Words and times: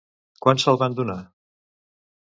Quan 0.45 0.61
se'l 0.63 0.79
van 0.85 0.97
donar? 1.01 1.19